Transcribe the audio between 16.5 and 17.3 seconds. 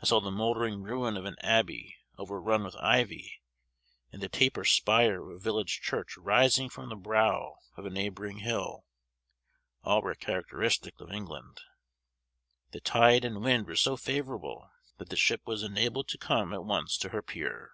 at once to her